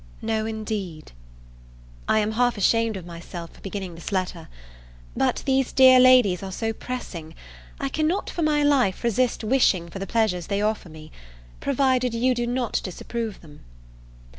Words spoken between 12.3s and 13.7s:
do not disapprove them.